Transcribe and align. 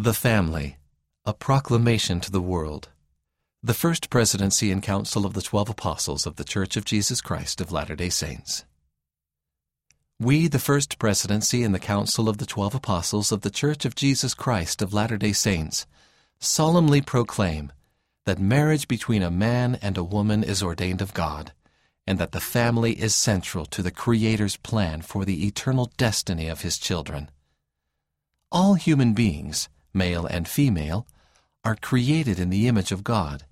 The 0.00 0.14
Family, 0.14 0.76
a 1.24 1.34
Proclamation 1.34 2.20
to 2.20 2.30
the 2.30 2.40
World. 2.40 2.88
The 3.64 3.74
First 3.74 4.10
Presidency 4.10 4.70
and 4.70 4.80
Council 4.80 5.26
of 5.26 5.34
the 5.34 5.42
Twelve 5.42 5.68
Apostles 5.68 6.24
of 6.24 6.36
the 6.36 6.44
Church 6.44 6.76
of 6.76 6.84
Jesus 6.84 7.20
Christ 7.20 7.60
of 7.60 7.72
Latter-day 7.72 8.10
Saints. 8.10 8.64
We, 10.20 10.46
the 10.46 10.60
First 10.60 11.00
Presidency 11.00 11.64
and 11.64 11.74
the 11.74 11.80
Council 11.80 12.28
of 12.28 12.38
the 12.38 12.46
Twelve 12.46 12.76
Apostles 12.76 13.32
of 13.32 13.40
the 13.40 13.50
Church 13.50 13.84
of 13.84 13.96
Jesus 13.96 14.34
Christ 14.34 14.82
of 14.82 14.94
Latter-day 14.94 15.32
Saints, 15.32 15.84
solemnly 16.38 17.00
proclaim 17.00 17.72
that 18.24 18.38
marriage 18.38 18.86
between 18.86 19.24
a 19.24 19.32
man 19.32 19.80
and 19.82 19.98
a 19.98 20.04
woman 20.04 20.44
is 20.44 20.62
ordained 20.62 21.02
of 21.02 21.12
God, 21.12 21.50
and 22.06 22.20
that 22.20 22.30
the 22.30 22.38
family 22.38 22.92
is 22.92 23.16
central 23.16 23.66
to 23.66 23.82
the 23.82 23.90
Creator's 23.90 24.58
plan 24.58 25.02
for 25.02 25.24
the 25.24 25.44
eternal 25.44 25.90
destiny 25.96 26.46
of 26.46 26.60
His 26.60 26.78
children. 26.78 27.32
All 28.52 28.74
human 28.74 29.12
beings, 29.12 29.68
male 29.98 30.24
and 30.24 30.48
female, 30.48 31.06
are 31.64 31.76
created 31.76 32.38
in 32.38 32.48
the 32.48 32.66
image 32.68 32.92
of 32.92 33.04
God. 33.04 33.44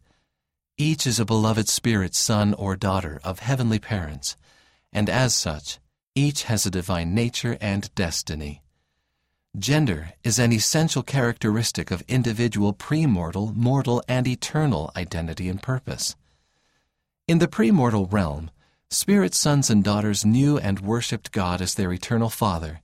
Each 0.78 1.06
is 1.06 1.20
a 1.20 1.26
beloved 1.26 1.68
spirit 1.68 2.14
son 2.14 2.54
or 2.54 2.76
daughter 2.76 3.20
of 3.22 3.40
heavenly 3.40 3.78
parents, 3.78 4.36
and 4.92 5.10
as 5.10 5.34
such, 5.34 5.78
each 6.14 6.44
has 6.44 6.64
a 6.64 6.70
divine 6.70 7.14
nature 7.14 7.58
and 7.60 7.94
destiny. 7.94 8.62
Gender 9.58 10.12
is 10.22 10.38
an 10.38 10.52
essential 10.52 11.02
characteristic 11.02 11.90
of 11.90 12.02
individual 12.08 12.72
premortal, 12.72 13.54
mortal, 13.54 14.02
and 14.06 14.26
eternal 14.26 14.90
identity 14.96 15.48
and 15.48 15.62
purpose. 15.62 16.14
In 17.26 17.38
the 17.38 17.48
premortal 17.48 18.10
realm, 18.12 18.50
spirit 18.90 19.34
sons 19.34 19.68
and 19.68 19.82
daughters 19.82 20.24
knew 20.24 20.58
and 20.58 20.80
worshipped 20.80 21.32
God 21.32 21.60
as 21.60 21.74
their 21.74 21.92
eternal 21.92 22.30
Father 22.30 22.80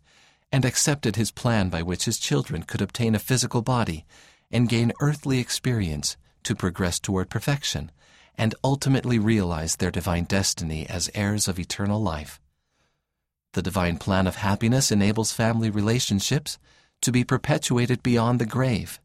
and 0.53 0.65
accepted 0.65 1.17
his 1.17 1.31
plan 1.31 1.71
by 1.71 1.83
which 1.83 2.05
his 2.05 2.19
children 2.19 2.63
could 2.63 2.83
obtain 2.83 3.15
a 3.15 3.19
physical 3.19 3.63
body 3.63 4.05
and 4.51 4.69
gain 4.69 4.93
earthly 5.01 5.39
experience 5.39 6.17
to 6.45 6.55
progress 6.55 7.01
toward 7.01 7.31
perfection 7.31 7.91
and 8.37 8.55
ultimately 8.63 9.19
realize 9.19 9.77
their 9.77 9.91
divine 9.91 10.25
destiny 10.25 10.87
as 10.89 11.11
heirs 11.15 11.49
of 11.49 11.59
eternal 11.59 12.03
life. 12.03 12.41
The 13.53 13.63
divine 13.63 13.99
plan 13.99 14.27
of 14.27 14.37
happiness 14.37 14.91
enables 14.91 15.33
family 15.33 15.71
relationships 15.71 16.59
to 17.03 17.13
be 17.13 17.25
perpetuated 17.25 18.03
beyond 18.03 18.39
the 18.39 18.47
grave. 18.47 19.01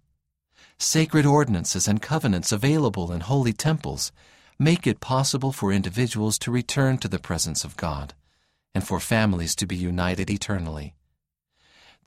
Sacred 0.77 1.25
ordinances 1.25 1.87
and 1.87 2.01
covenants 2.01 2.51
available 2.51 3.11
in 3.11 3.21
holy 3.21 3.53
temples 3.53 4.11
make 4.59 4.87
it 4.87 4.99
possible 4.99 5.51
for 5.51 5.71
individuals 5.71 6.37
to 6.39 6.51
return 6.51 6.97
to 6.99 7.07
the 7.07 7.19
presence 7.19 7.63
of 7.63 7.77
God 7.77 8.13
and 8.73 8.85
for 8.85 8.99
families 8.99 9.55
to 9.55 9.65
be 9.65 9.75
united 9.75 10.29
eternally. 10.29 10.93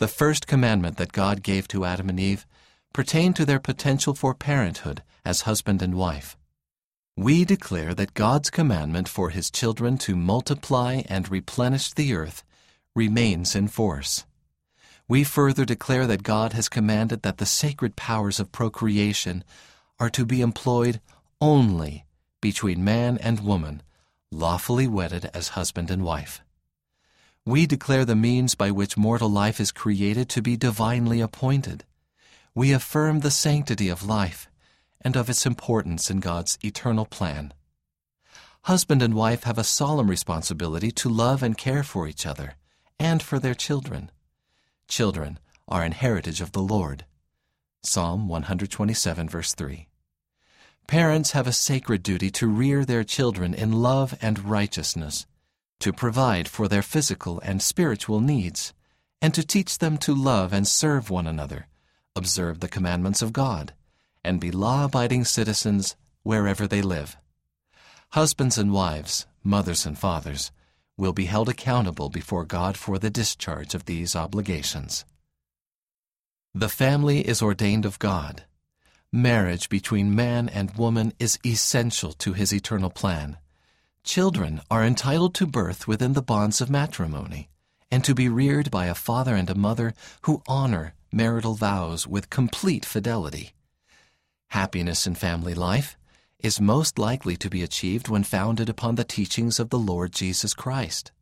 The 0.00 0.08
first 0.08 0.46
commandment 0.46 0.96
that 0.96 1.12
God 1.12 1.42
gave 1.42 1.68
to 1.68 1.84
Adam 1.84 2.08
and 2.08 2.18
Eve 2.18 2.46
pertained 2.94 3.36
to 3.36 3.44
their 3.44 3.60
potential 3.60 4.14
for 4.14 4.34
parenthood 4.34 5.02
as 5.26 5.42
husband 5.42 5.82
and 5.82 5.94
wife. 5.94 6.38
We 7.18 7.44
declare 7.44 7.92
that 7.92 8.14
God's 8.14 8.48
commandment 8.48 9.10
for 9.10 9.28
his 9.28 9.50
children 9.50 9.98
to 9.98 10.16
multiply 10.16 11.02
and 11.04 11.30
replenish 11.30 11.92
the 11.92 12.14
earth 12.14 12.42
remains 12.94 13.54
in 13.54 13.68
force. 13.68 14.24
We 15.06 15.22
further 15.22 15.66
declare 15.66 16.06
that 16.06 16.22
God 16.22 16.54
has 16.54 16.70
commanded 16.70 17.20
that 17.20 17.36
the 17.36 17.44
sacred 17.44 17.94
powers 17.94 18.40
of 18.40 18.52
procreation 18.52 19.44
are 19.98 20.08
to 20.08 20.24
be 20.24 20.40
employed 20.40 21.02
only 21.42 22.06
between 22.40 22.82
man 22.82 23.18
and 23.18 23.40
woman, 23.40 23.82
lawfully 24.32 24.86
wedded 24.86 25.28
as 25.34 25.48
husband 25.48 25.90
and 25.90 26.02
wife 26.02 26.40
we 27.46 27.66
declare 27.66 28.04
the 28.04 28.16
means 28.16 28.54
by 28.54 28.70
which 28.70 28.98
mortal 28.98 29.30
life 29.30 29.60
is 29.60 29.72
created 29.72 30.28
to 30.28 30.42
be 30.42 30.56
divinely 30.56 31.20
appointed. 31.20 31.84
We 32.54 32.72
affirm 32.72 33.20
the 33.20 33.30
sanctity 33.30 33.88
of 33.88 34.06
life 34.06 34.50
and 35.00 35.16
of 35.16 35.30
its 35.30 35.46
importance 35.46 36.10
in 36.10 36.20
God's 36.20 36.58
eternal 36.62 37.06
plan. 37.06 37.54
Husband 38.64 39.00
and 39.02 39.14
wife 39.14 39.44
have 39.44 39.56
a 39.56 39.64
solemn 39.64 40.10
responsibility 40.10 40.90
to 40.90 41.08
love 41.08 41.42
and 41.42 41.56
care 41.56 41.82
for 41.82 42.06
each 42.06 42.26
other 42.26 42.56
and 42.98 43.22
for 43.22 43.38
their 43.38 43.54
children. 43.54 44.10
Children 44.86 45.38
are 45.66 45.82
an 45.82 45.92
heritage 45.92 46.42
of 46.42 46.52
the 46.52 46.60
Lord. 46.60 47.06
Psalm 47.82 48.28
127, 48.28 49.30
verse 49.30 49.54
3. 49.54 49.88
Parents 50.86 51.30
have 51.30 51.46
a 51.46 51.52
sacred 51.52 52.02
duty 52.02 52.30
to 52.32 52.46
rear 52.46 52.84
their 52.84 53.04
children 53.04 53.54
in 53.54 53.72
love 53.72 54.14
and 54.20 54.44
righteousness 54.44 55.24
to 55.80 55.92
provide 55.92 56.46
for 56.46 56.68
their 56.68 56.82
physical 56.82 57.40
and 57.40 57.60
spiritual 57.60 58.20
needs, 58.20 58.72
and 59.20 59.34
to 59.34 59.46
teach 59.46 59.78
them 59.78 59.98
to 59.98 60.14
love 60.14 60.52
and 60.52 60.68
serve 60.68 61.10
one 61.10 61.26
another, 61.26 61.66
observe 62.14 62.60
the 62.60 62.68
commandments 62.68 63.22
of 63.22 63.32
God, 63.32 63.72
and 64.22 64.40
be 64.40 64.50
law-abiding 64.50 65.24
citizens 65.24 65.96
wherever 66.22 66.66
they 66.66 66.82
live. 66.82 67.16
Husbands 68.10 68.58
and 68.58 68.72
wives, 68.72 69.26
mothers 69.42 69.86
and 69.86 69.98
fathers, 69.98 70.52
will 70.96 71.12
be 71.14 71.24
held 71.24 71.48
accountable 71.48 72.10
before 72.10 72.44
God 72.44 72.76
for 72.76 72.98
the 72.98 73.10
discharge 73.10 73.74
of 73.74 73.86
these 73.86 74.14
obligations. 74.14 75.06
The 76.54 76.68
family 76.68 77.26
is 77.26 77.40
ordained 77.40 77.86
of 77.86 77.98
God. 77.98 78.44
Marriage 79.12 79.70
between 79.70 80.14
man 80.14 80.48
and 80.48 80.76
woman 80.76 81.14
is 81.18 81.38
essential 81.44 82.12
to 82.14 82.34
his 82.34 82.52
eternal 82.52 82.90
plan 82.90 83.38
Children 84.04 84.60
are 84.70 84.84
entitled 84.84 85.34
to 85.34 85.46
birth 85.46 85.86
within 85.86 86.14
the 86.14 86.22
bonds 86.22 86.60
of 86.60 86.70
matrimony 86.70 87.48
and 87.90 88.04
to 88.04 88.14
be 88.14 88.28
reared 88.28 88.70
by 88.70 88.86
a 88.86 88.94
father 88.94 89.34
and 89.34 89.50
a 89.50 89.54
mother 89.54 89.94
who 90.22 90.42
honor 90.46 90.94
marital 91.12 91.54
vows 91.54 92.06
with 92.06 92.30
complete 92.30 92.84
fidelity. 92.84 93.52
Happiness 94.48 95.06
in 95.06 95.14
family 95.14 95.54
life 95.54 95.96
is 96.38 96.60
most 96.60 96.98
likely 96.98 97.36
to 97.36 97.50
be 97.50 97.62
achieved 97.62 98.08
when 98.08 98.24
founded 98.24 98.68
upon 98.68 98.94
the 98.94 99.04
teachings 99.04 99.60
of 99.60 99.70
the 99.70 99.78
Lord 99.78 100.12
Jesus 100.12 100.54
Christ. 100.54 101.12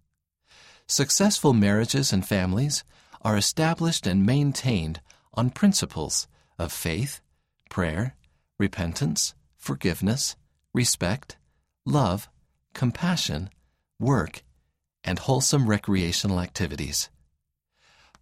Successful 0.86 1.52
marriages 1.52 2.12
and 2.12 2.26
families 2.26 2.84
are 3.22 3.36
established 3.36 4.06
and 4.06 4.24
maintained 4.24 5.00
on 5.34 5.50
principles 5.50 6.28
of 6.58 6.72
faith, 6.72 7.20
prayer, 7.68 8.14
repentance, 8.58 9.34
forgiveness, 9.56 10.36
respect, 10.72 11.36
love, 11.84 12.28
compassion, 12.74 13.50
work, 13.98 14.42
and 15.04 15.18
wholesome 15.18 15.68
recreational 15.68 16.40
activities. 16.40 17.08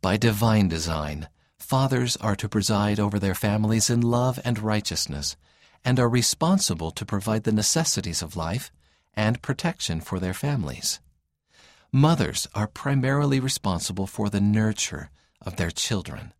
By 0.00 0.16
divine 0.16 0.68
design, 0.68 1.28
fathers 1.58 2.16
are 2.18 2.36
to 2.36 2.48
preside 2.48 3.00
over 3.00 3.18
their 3.18 3.34
families 3.34 3.90
in 3.90 4.00
love 4.00 4.38
and 4.44 4.58
righteousness, 4.58 5.36
and 5.84 5.98
are 5.98 6.08
responsible 6.08 6.90
to 6.92 7.04
provide 7.04 7.44
the 7.44 7.52
necessities 7.52 8.22
of 8.22 8.36
life 8.36 8.70
and 9.14 9.42
protection 9.42 10.00
for 10.00 10.18
their 10.18 10.34
families. 10.34 11.00
Mothers 11.92 12.46
are 12.54 12.66
primarily 12.66 13.40
responsible 13.40 14.06
for 14.06 14.28
the 14.28 14.40
nurture 14.40 15.10
of 15.40 15.56
their 15.56 15.70
children. 15.70 16.32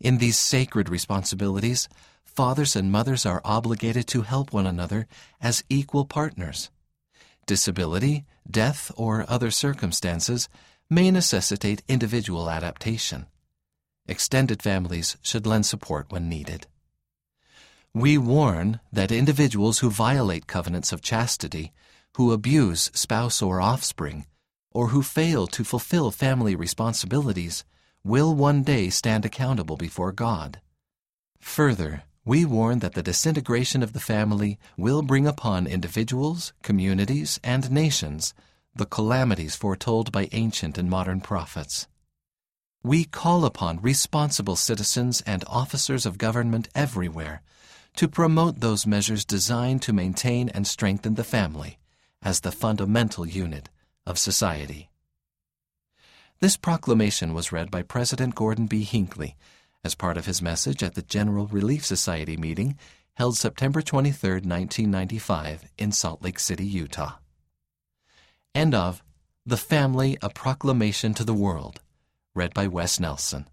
In 0.00 0.18
these 0.18 0.38
sacred 0.38 0.88
responsibilities, 0.88 1.88
fathers 2.24 2.76
and 2.76 2.90
mothers 2.90 3.24
are 3.24 3.42
obligated 3.44 4.06
to 4.08 4.22
help 4.22 4.52
one 4.52 4.66
another 4.66 5.06
as 5.40 5.64
equal 5.68 6.04
partners 6.04 6.70
disability, 7.46 8.24
death, 8.50 8.90
or 8.96 9.24
other 9.28 9.50
circumstances 9.50 10.48
may 10.88 11.10
necessitate 11.10 11.82
individual 11.88 12.50
adaptation. 12.50 13.26
Extended 14.06 14.62
families 14.62 15.16
should 15.22 15.46
lend 15.46 15.66
support 15.66 16.06
when 16.10 16.28
needed. 16.28 16.66
We 17.94 18.18
warn 18.18 18.80
that 18.92 19.12
individuals 19.12 19.80
who 19.80 19.90
violate 19.90 20.46
covenants 20.46 20.92
of 20.92 21.02
chastity, 21.02 21.72
who 22.16 22.32
abuse 22.32 22.90
spouse 22.94 23.42
or 23.42 23.60
offspring, 23.60 24.26
or 24.72 24.88
who 24.88 25.02
fail 25.02 25.46
to 25.48 25.64
fulfill 25.64 26.10
family 26.10 26.54
responsibilities 26.54 27.64
will 28.04 28.34
one 28.34 28.62
day 28.62 28.90
stand 28.90 29.24
accountable 29.24 29.76
before 29.76 30.12
God. 30.12 30.60
Further, 31.40 32.04
we 32.24 32.44
warn 32.44 32.80
that 32.80 32.94
the 32.94 33.02
disintegration 33.02 33.82
of 33.82 33.92
the 33.92 34.00
family 34.00 34.58
will 34.76 35.02
bring 35.02 35.26
upon 35.26 35.66
individuals, 35.66 36.52
communities, 36.62 37.40
and 37.42 37.70
nations 37.70 38.34
the 38.74 38.86
calamities 38.86 39.56
foretold 39.56 40.12
by 40.12 40.28
ancient 40.32 40.78
and 40.78 40.88
modern 40.88 41.20
prophets. 41.20 41.88
We 42.82 43.04
call 43.04 43.44
upon 43.44 43.80
responsible 43.80 44.56
citizens 44.56 45.22
and 45.26 45.44
officers 45.46 46.06
of 46.06 46.18
government 46.18 46.68
everywhere 46.74 47.42
to 47.96 48.08
promote 48.08 48.60
those 48.60 48.86
measures 48.86 49.24
designed 49.24 49.82
to 49.82 49.92
maintain 49.92 50.48
and 50.50 50.66
strengthen 50.66 51.14
the 51.14 51.24
family 51.24 51.78
as 52.22 52.40
the 52.40 52.52
fundamental 52.52 53.26
unit 53.26 53.68
of 54.06 54.18
society. 54.18 54.90
This 56.40 56.56
proclamation 56.56 57.34
was 57.34 57.52
read 57.52 57.70
by 57.70 57.82
President 57.82 58.34
Gordon 58.34 58.66
B. 58.66 58.84
Hinckley 58.84 59.36
as 59.84 59.94
part 59.94 60.16
of 60.16 60.26
his 60.26 60.42
message 60.42 60.82
at 60.82 60.94
the 60.94 61.02
General 61.02 61.46
Relief 61.46 61.84
Society 61.84 62.36
meeting 62.36 62.76
held 63.14 63.36
September 63.36 63.82
23, 63.82 64.30
1995, 64.30 65.64
in 65.78 65.92
Salt 65.92 66.22
Lake 66.22 66.38
City, 66.38 66.64
Utah. 66.64 67.16
End 68.54 68.74
of 68.74 69.02
The 69.44 69.56
Family 69.56 70.16
A 70.22 70.30
Proclamation 70.30 71.14
to 71.14 71.24
the 71.24 71.34
World, 71.34 71.80
read 72.34 72.54
by 72.54 72.66
Wes 72.66 72.98
Nelson. 72.98 73.46